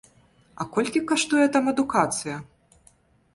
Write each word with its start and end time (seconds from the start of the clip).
А 0.63 0.65
колькі 0.77 1.01
каштуе 1.11 1.43
там 1.59 1.69
адукацыя? 1.73 2.41